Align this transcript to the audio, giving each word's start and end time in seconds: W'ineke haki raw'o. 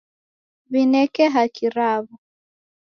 W'ineke 0.71 1.23
haki 1.33 1.65
raw'o. 1.75 2.13